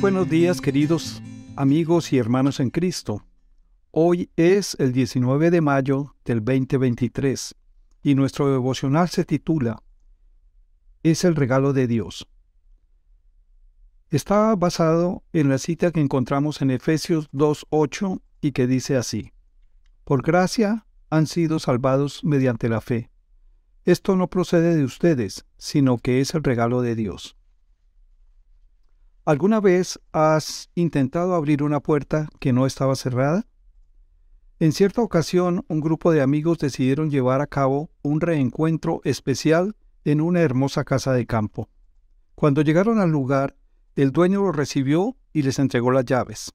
[0.00, 1.20] buenos días queridos
[1.56, 3.24] amigos y hermanos en Cristo.
[3.90, 7.56] Hoy es el 19 de mayo del 2023
[8.04, 9.82] y nuestro devocional se titula
[11.02, 12.28] Es el regalo de Dios.
[14.10, 19.32] Está basado en la cita que encontramos en Efesios 2.8 y que dice así,
[20.04, 23.10] Por gracia han sido salvados mediante la fe.
[23.84, 27.37] Esto no procede de ustedes, sino que es el regalo de Dios.
[29.28, 33.44] ¿Alguna vez has intentado abrir una puerta que no estaba cerrada?
[34.58, 40.22] En cierta ocasión, un grupo de amigos decidieron llevar a cabo un reencuentro especial en
[40.22, 41.68] una hermosa casa de campo.
[42.36, 43.54] Cuando llegaron al lugar,
[43.96, 46.54] el dueño los recibió y les entregó las llaves.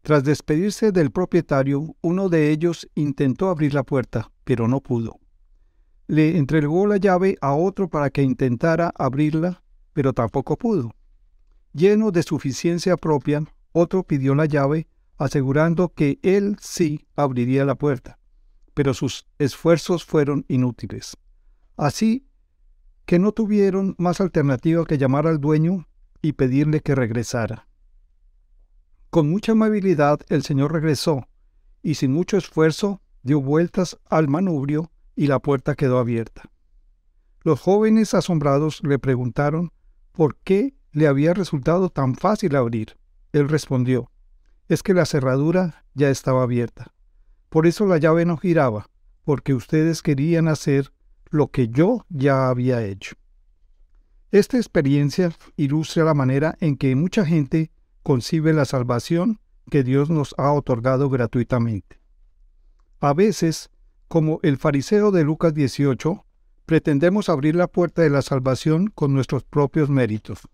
[0.00, 5.20] Tras despedirse del propietario, uno de ellos intentó abrir la puerta, pero no pudo.
[6.06, 9.62] Le entregó la llave a otro para que intentara abrirla,
[9.92, 10.94] pero tampoco pudo.
[11.72, 18.18] Lleno de suficiencia propia, otro pidió la llave, asegurando que él sí abriría la puerta,
[18.74, 21.16] pero sus esfuerzos fueron inútiles.
[21.76, 22.26] Así
[23.06, 25.86] que no tuvieron más alternativa que llamar al dueño
[26.20, 27.66] y pedirle que regresara.
[29.10, 31.26] Con mucha amabilidad el señor regresó,
[31.82, 36.50] y sin mucho esfuerzo dio vueltas al manubrio y la puerta quedó abierta.
[37.42, 39.72] Los jóvenes asombrados le preguntaron
[40.12, 42.96] por qué le había resultado tan fácil abrir.
[43.32, 44.10] Él respondió,
[44.68, 46.92] es que la cerradura ya estaba abierta.
[47.48, 48.88] Por eso la llave no giraba,
[49.24, 50.92] porque ustedes querían hacer
[51.30, 53.16] lo que yo ya había hecho.
[54.30, 57.70] Esta experiencia ilustra la manera en que mucha gente
[58.02, 59.40] concibe la salvación
[59.70, 62.00] que Dios nos ha otorgado gratuitamente.
[63.00, 63.70] A veces,
[64.08, 66.24] como el fariseo de Lucas 18,
[66.66, 70.48] pretendemos abrir la puerta de la salvación con nuestros propios méritos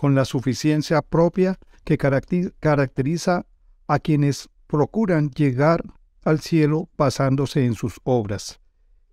[0.00, 3.44] con la suficiencia propia que caracteriza
[3.86, 5.84] a quienes procuran llegar
[6.24, 8.60] al cielo basándose en sus obras.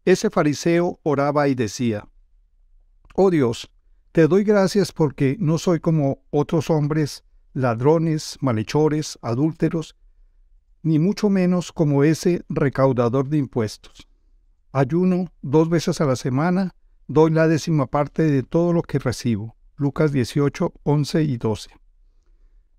[0.05, 2.07] Ese fariseo oraba y decía,
[3.15, 3.69] Oh Dios,
[4.13, 9.93] te doy gracias porque no soy como otros hombres, ladrones, malhechores, adúlteros,
[10.83, 14.07] ni mucho menos como ese recaudador de impuestos.
[14.71, 16.75] Ayuno dos veces a la semana,
[17.07, 19.56] doy la décima parte de todo lo que recibo.
[19.79, 21.69] Lucas 18, 11 y 12.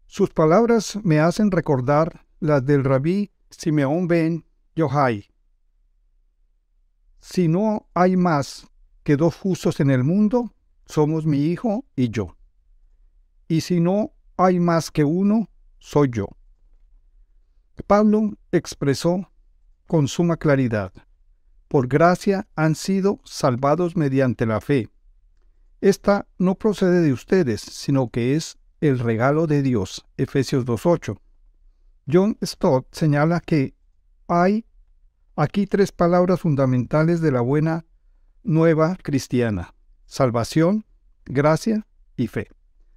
[0.07, 4.45] Sus palabras me hacen recordar las del rabí Simeón ben
[4.75, 5.29] Yohai.
[7.21, 8.67] Si no hay más
[9.05, 10.53] que dos justos en el mundo,
[10.87, 12.37] somos mi hijo y yo.
[13.47, 15.49] Y si no hay más que uno,
[15.79, 16.27] soy yo.
[17.87, 19.31] Pablo expresó
[19.87, 20.93] con suma claridad,
[21.69, 24.91] por gracia han sido salvados mediante la fe
[25.81, 30.05] esta no procede de ustedes, sino que es el regalo de Dios.
[30.17, 31.19] Efesios 2.8.
[32.11, 33.75] John Stott señala que
[34.27, 34.65] hay
[35.37, 37.85] aquí tres palabras fundamentales de la buena
[38.43, 39.75] nueva cristiana.
[40.07, 40.85] Salvación,
[41.25, 42.49] gracia y fe.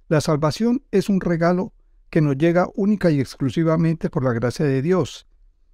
[0.08, 1.72] La salvación es un regalo
[2.10, 5.26] que nos llega única y exclusivamente por la gracia de Dios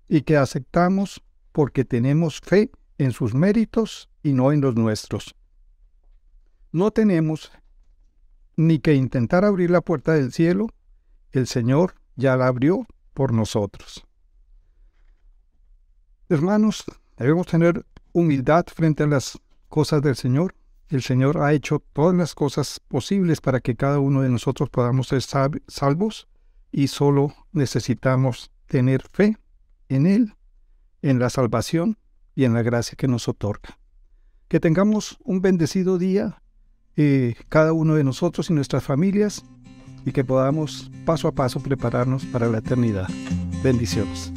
[0.08, 5.34] y que aceptamos porque tenemos fe en sus méritos y no en los nuestros.
[6.78, 7.50] No tenemos
[8.56, 10.68] ni que intentar abrir la puerta del cielo,
[11.32, 14.06] el Señor ya la abrió por nosotros.
[16.28, 16.84] Hermanos,
[17.16, 20.54] debemos tener humildad frente a las cosas del Señor.
[20.88, 25.08] El Señor ha hecho todas las cosas posibles para que cada uno de nosotros podamos
[25.08, 25.22] ser
[25.66, 26.28] salvos
[26.70, 29.36] y solo necesitamos tener fe
[29.88, 30.36] en Él,
[31.02, 31.98] en la salvación
[32.36, 33.80] y en la gracia que nos otorga.
[34.46, 36.40] Que tengamos un bendecido día
[37.00, 39.44] eh, cada uno de nosotros y nuestras familias
[40.04, 43.09] y que podamos paso a paso prepararnos para la eternidad.
[43.62, 44.32] Bendiciones.